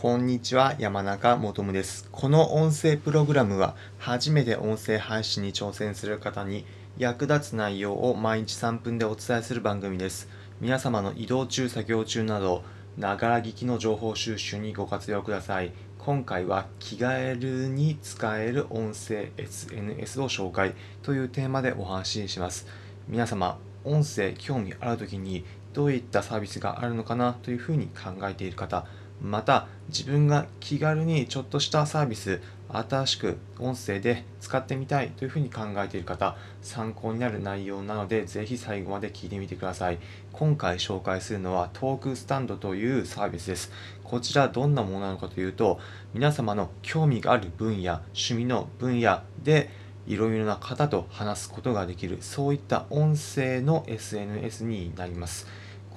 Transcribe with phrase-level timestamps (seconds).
[0.00, 2.08] こんにちは、山中もとむです。
[2.12, 6.64] この音声プログラムは、初めて音声配信に挑戦する方に
[6.98, 10.28] 役立つ内容を毎日3分でお伝えする番組です。
[10.60, 12.62] 皆様の移動中、作業中など、
[12.96, 15.72] ながら聞きの情報収集にご活用ください。
[15.98, 22.68] 今回は気軽に使える音声 SNS を紹介というテーマでお話しします。
[23.08, 28.86] 皆様、音声興味ある時にどういったサービスがあるのかなというふうに考えている方、
[29.20, 32.40] また自分が気軽にちょっとしたサービス
[32.70, 39.98] 新しく音声で使ってみたいというふうに考えている方参考になる内容なのでぜひ最後まで聞いてみてください。
[40.32, 43.72] 今回紹介するのはトークスタンドというサービスです。
[44.04, 45.80] こちらどんなものなのかというと
[46.12, 49.70] 皆様の興味がある分野趣味の分野で
[50.06, 55.46] いろいろな方と話すことができるそういった音声の SNS になります。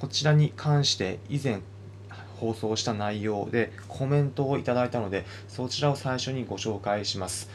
[0.00, 1.60] こちらに関して以前
[2.40, 7.50] 放送した内容でコメントをいただいたのでそちらを最初にご紹介します。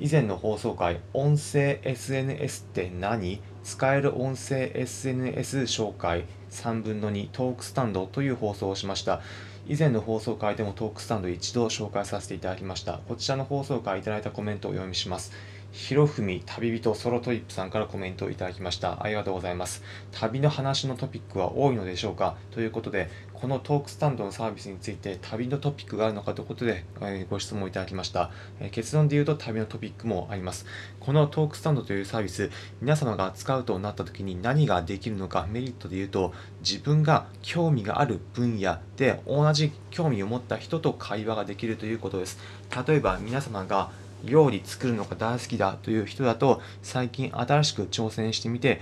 [0.00, 3.40] 以前の放送回音声 SNS って何？
[3.62, 9.20] 使える音声 SNS 紹介3分の2トークスタンドという放送をしました。
[9.66, 13.00] 以前の放送回でもトークスタンド一度紹介させていただきました。
[13.08, 15.32] こちらの放送回いただいたコメントをお読みします。
[15.74, 19.02] ひろふみ旅人ソロトリップさんからコメントをいただきました。
[19.02, 19.82] ありがとうございます。
[20.12, 22.36] 旅の話のトピックは多いのでしょうか？
[22.52, 30.64] ということで、このトークスタンドのサービスについて旅のトピックがあるのかということで、えーご質問いただきました、えー結論で言うと旅のトピックもあります。
[31.00, 42.38] このトークスタンドというサービス、皆様が使うとなった時に何ができるのかメリットで言うと、自分が興味がある分野で同じ興味を持った人と会話ができるということです。
[42.86, 43.90] 例えば皆様が
[44.24, 48.80] 料理作るのが大好きだという人だと最近新しく挑戦してみて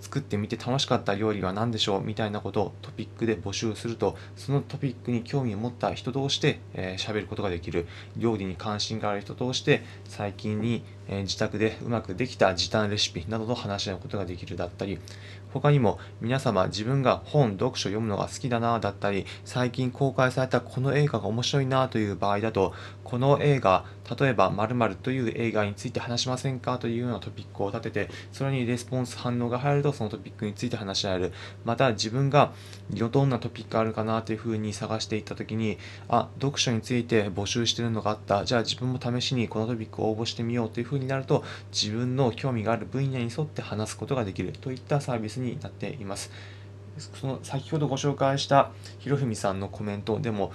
[0.00, 7.86] 作ってみて楽しかった料理は何でしょうみたいなことをトピックで募集するとそのトピックに興味を持った人同士で喋、えー、ることができる。
[8.16, 14.98] 料理に関心がある人同士で最近に、え自宅でうまくできた時短レシピなどと話し合うことができるだったり
[15.52, 22.74] 他にも皆様自分が本読書読むのが好きだなだったり最近公開されたこの映画が面白いなという場合だと
[23.04, 23.84] この映画
[24.18, 31.32] 例えば〇〇という映画について話しませんかというようなトピックを立ててそれにレスポンス反応が入るとそのトピックについて話し合える。
[31.64, 32.52] また自分が
[32.90, 38.44] どんなトピックがあるかなというふうに探していった時にあ読書について募集してるのがあった。
[38.44, 46.30] じゃあ自分も試しにこのトピックを応募してみようというふうにになると自分の興味がある分野に沿って話すことができるといったサービスになっています。
[46.98, 50.52] その先ほどご紹介したひろふみさんのコメントでも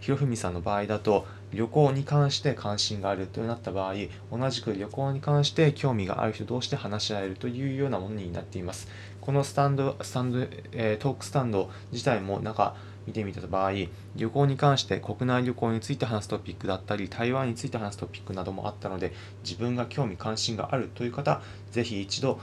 [0.00, 3.94] ひろふみさんの場合だと旅行に関して関心があるとなった場合
[4.30, 8.88] 同じく旅行に関して興味がある人同士で話し合えるというようなものになっています。
[9.20, 10.38] このスタンドスタンド、
[10.72, 13.72] えートークスタンド自体も中見てみた場合
[14.16, 19.12] 旅行に関して国内旅行について話すトピックだったり台湾について話すトピックなどもあったので
[19.44, 21.40] 自分が興味関心があるという方
[21.70, 22.40] ぜひ一度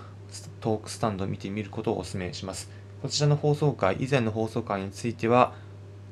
[0.62, 2.72] トークスタンドを見てみることをお勧めします。
[3.04, 5.54] こちらの放送回以前の放送回については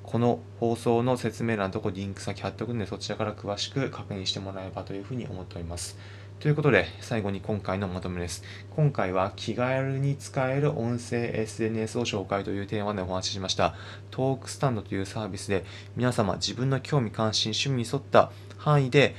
[0.03, 5.97] この放送の説明欄のところリンク先貼っておくのでそちらから詳しく確認してもらえばというふうに思っております。
[6.41, 8.43] ということで最後に今回のまとめです。
[8.75, 13.75] 今回は気軽に使える音声 SNS を紹介というテーマでお話ししました。
[14.09, 15.63] トークスタンドというサービスで
[15.95, 19.13] 皆様自分の興味関心趣味に沿った範囲で、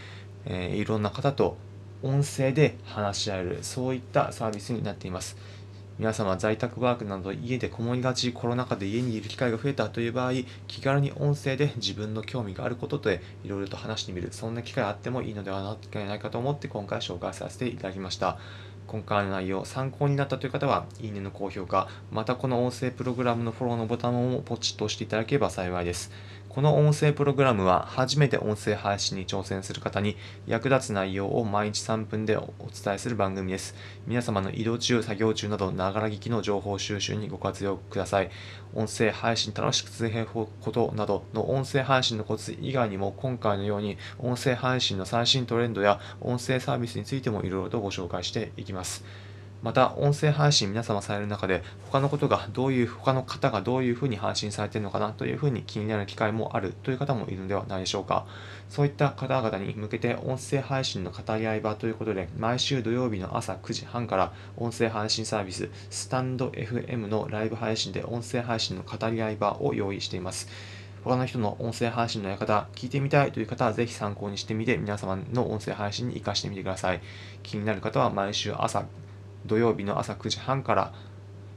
[0.46, 1.56] えーいろんな方と
[2.02, 5.36] 音声で話し合えるそういったサービスになっています。
[5.98, 10.32] 皆様在宅ワークなど家でこもりがちコロナ禍で家にいる機会が増えたという場合
[10.66, 18.38] 気軽に音声で自分の興味があることでいろいろと話してみるそんな機会あってもいいのではないかと思って今回紹介させていただきました。
[18.86, 26.10] 今回の内容参考になったという方はいいねの高評価またこの音声プログラムのフォローのボタンをポチッと押していただければ幸いです。
[26.54, 33.74] この音声プログラムは初めて音声配信に挑戦する方に役立つ内容を毎日3分でお伝えする番組です。
[34.06, 38.30] 皆様の移動中、作業中など、ながら聞きの情報収集にご活用ください。
[38.74, 49.31] 音声配信楽しく続けることなどの音声配信のコツ以外にも、今回のように音声配信の最新トレンドや音声サービスについてもいろいろとご紹介していきます。
[49.62, 58.26] また、音声配信皆様される中で、他のことがどういう、他の方がどういうふうに配信されているのかなというふうに気になる機会もあるという方もいるのではないでしょうか。
[58.68, 70.48] そういった方々に向けて音声配信の語り合い場ということで、毎週土曜日の朝9時半から音声配信サービス、スタンド FM のライブ配信で音声配信の語り合い場を用意しています。
[71.04, 77.00] 他の人の音声配信のやり方、聞いてみたいという方はぜひ参考にしてみて、皆様の音声配信に活かしてみてください。
[77.42, 78.84] 気になる方は毎週朝
[79.46, 80.92] 土曜日の朝9時半から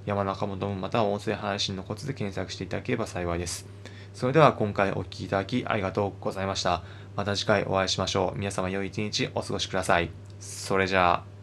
[0.06, 3.68] 山中もどむまたは音声配信のコツで検索していただければ幸いです。
[4.14, 6.84] それでは今回お聴きいただきありがとうございました。
[7.16, 8.38] また次回お会いしましょう。
[8.38, 10.10] 皆様良い一日お過ごしください。
[10.40, 11.35] それじゃあ。